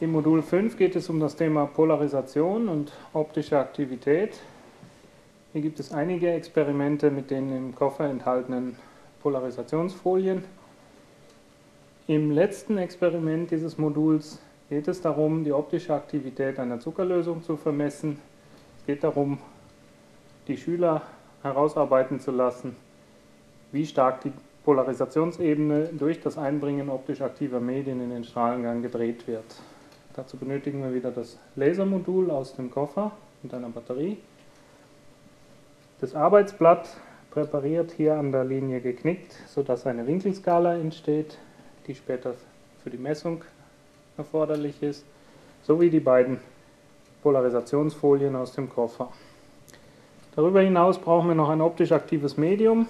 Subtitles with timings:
[0.00, 4.40] Im Modul 5 geht es um das Thema Polarisation und optische Aktivität.
[5.52, 8.76] Hier gibt es einige Experimente mit den im Koffer enthaltenen
[9.22, 10.42] Polarisationsfolien.
[12.06, 14.40] Im letzten Experiment dieses Moduls
[14.70, 18.18] geht es darum, die optische Aktivität einer Zuckerlösung zu vermessen.
[18.78, 19.36] Es geht darum,
[20.48, 21.02] die Schüler
[21.42, 22.74] herausarbeiten zu lassen,
[23.70, 24.32] wie stark die
[24.64, 29.44] Polarisationsebene durch das Einbringen optisch aktiver Medien in den Strahlengang gedreht wird.
[30.16, 34.18] Dazu benötigen wir wieder das Lasermodul aus dem Koffer mit einer Batterie.
[36.00, 36.88] Das Arbeitsblatt
[37.30, 41.38] präpariert hier an der Linie geknickt, sodass eine Winkelskala entsteht,
[41.86, 42.34] die später
[42.82, 43.44] für die Messung
[44.16, 45.04] erforderlich ist,
[45.62, 46.40] sowie die beiden
[47.22, 49.12] Polarisationsfolien aus dem Koffer.
[50.34, 52.88] Darüber hinaus brauchen wir noch ein optisch aktives Medium.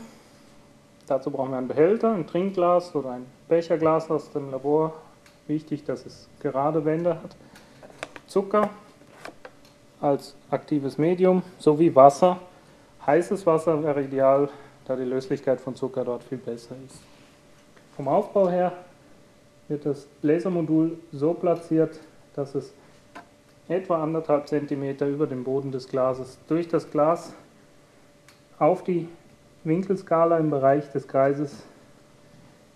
[1.07, 4.95] Dazu brauchen wir einen Behälter, ein Trinkglas oder ein Becherglas aus dem Labor
[5.51, 7.37] wichtig, dass es gerade Wände hat.
[8.27, 8.71] Zucker
[10.01, 12.41] als aktives Medium sowie Wasser.
[13.05, 14.49] Heißes Wasser wäre ideal,
[14.87, 17.01] da die Löslichkeit von Zucker dort viel besser ist.
[17.97, 18.73] Vom Aufbau her
[19.69, 22.01] wird das Lasermodul so platziert,
[22.35, 22.73] dass es
[23.69, 27.35] etwa anderthalb Zentimeter über dem Boden des Glases durch das Glas
[28.59, 29.09] auf die
[29.65, 31.63] Winkelskala im Bereich des Kreises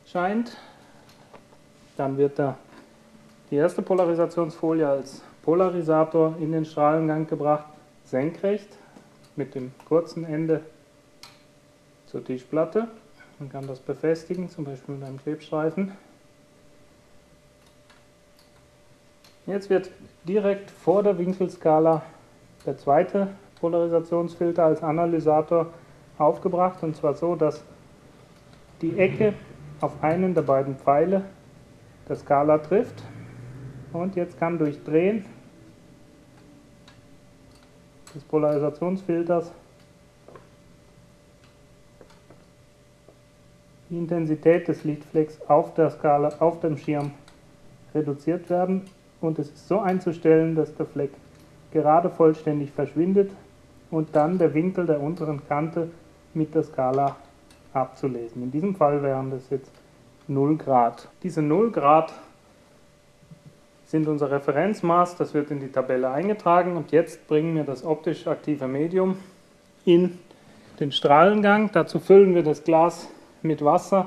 [0.06, 0.56] scheint.
[1.96, 2.56] Dann wird da
[3.50, 7.66] die erste Polarisationsfolie als Polarisator in den Strahlengang gebracht,
[8.04, 8.68] senkrecht
[9.36, 10.62] mit dem kurzen Ende
[12.06, 12.88] zur Tischplatte.
[13.38, 15.92] Man kann das befestigen, zum Beispiel mit einem Klebstreifen.
[19.46, 19.90] Jetzt wird
[20.24, 22.02] direkt vor der Winkelskala
[22.64, 23.28] der zweite
[23.60, 25.66] Polarisationsfilter als Analysator
[26.16, 27.62] aufgebracht und zwar so, dass
[28.80, 29.34] die Ecke
[29.80, 31.22] auf einen der beiden Pfeile
[32.08, 33.02] der Skala trifft.
[33.94, 35.24] Und jetzt kann durch Drehen
[38.12, 39.52] des Polarisationsfilters
[43.88, 47.12] die Intensität des Lichtflecks auf der Skala, auf dem Schirm
[47.94, 48.82] reduziert werden
[49.20, 51.10] und es ist so einzustellen, dass der Fleck
[51.72, 53.30] gerade vollständig verschwindet
[53.92, 55.88] und dann der Winkel der unteren Kante
[56.34, 57.14] mit der Skala
[57.72, 58.42] abzulesen.
[58.42, 59.70] In diesem Fall wären das jetzt
[60.26, 61.08] 0 Grad.
[61.22, 62.12] Diese 0 Grad
[63.94, 68.26] sind unser Referenzmaß, das wird in die Tabelle eingetragen und jetzt bringen wir das optisch
[68.26, 69.16] aktive Medium
[69.84, 70.18] in
[70.80, 71.70] den Strahlengang.
[71.72, 73.06] Dazu füllen wir das Glas
[73.42, 74.06] mit Wasser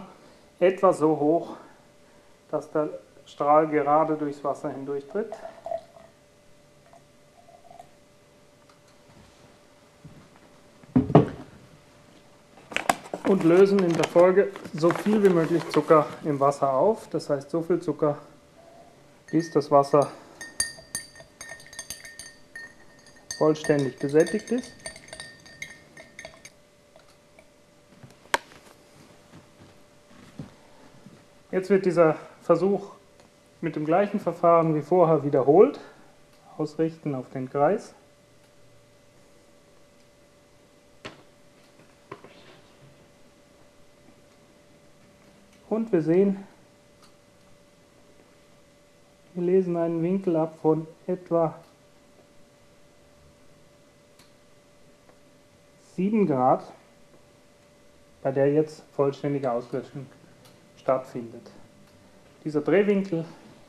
[0.59, 1.55] etwa so hoch,
[2.51, 2.89] dass der
[3.25, 5.31] Strahl gerade durchs Wasser hindurchtritt.
[13.29, 17.09] und lösen in der Folge so viel wie möglich Zucker im Wasser auf.
[17.09, 18.17] Das heißt, so viel Zucker,
[19.31, 20.11] bis das Wasser
[23.37, 24.71] vollständig gesättigt ist.
[31.51, 32.91] Jetzt wird dieser Versuch
[33.61, 35.79] mit dem gleichen Verfahren wie vorher wiederholt.
[36.57, 37.93] Ausrichten auf den Kreis.
[45.69, 46.47] Und wir sehen,
[49.37, 51.53] wir lesen einen Winkel ab von etwa
[55.95, 56.63] 7 Grad,
[58.23, 60.07] bei der jetzt vollständige Auslöschung
[60.77, 61.51] stattfindet.
[62.43, 63.25] Dieser Drehwinkel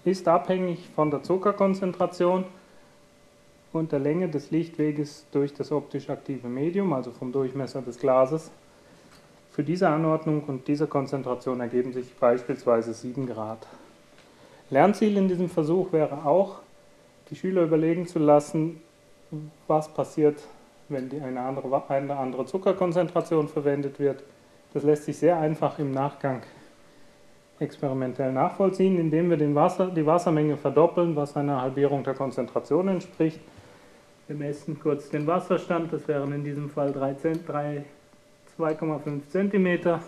[0.07, 2.47] ist abhängig von der Zuckerkonzentration
[3.75, 8.51] und der Länge des Lichtweges durch das optisch aktive Medium, also vom Durchmesser des Glases.
[9.51, 13.67] Für diese Anordnung und diese Konzentration ergeben sich beispielsweise 7 Grad.
[14.71, 16.61] Lernziel in diesem Versuch wäre auch,
[17.31, 18.81] die Schüler überlegen zu lassen,
[19.67, 20.41] was passiert,
[20.89, 24.23] wenn eine andere, eine andere Zuckerkonzentration verwendet wird.
[24.73, 26.43] Das lässt sich sehr einfach im Nachgang
[27.61, 33.41] experimentell nachvollziehen, indem wir den Wasser, die Wassermenge verdoppeln, was einer Halbierung der Konzentration entspricht.
[34.27, 37.17] Wir messen kurz den Wasserstand, das wären in diesem Fall 3,
[37.47, 37.85] 3
[38.59, 40.01] 2,5 cm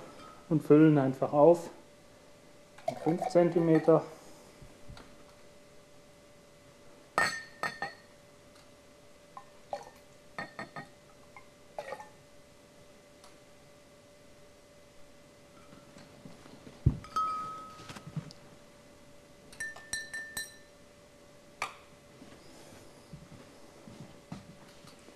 [0.48, 1.70] und füllen einfach auf.
[3.04, 4.00] 5 cm.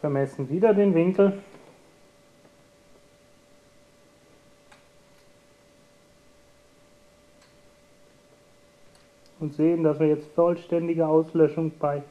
[0.04, 1.40] Vermessen wieder den Winkel.
[9.40, 12.02] und und sehen, dass wir jetzt vollständige Auslöschung bei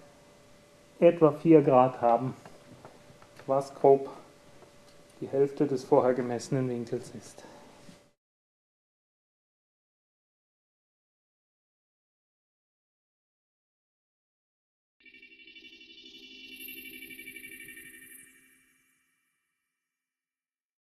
[1.00, 2.34] etwa 4 Grad haben,
[3.46, 4.10] was grob
[5.22, 7.44] die Hälfte des vorher gemessenen Winkels ist.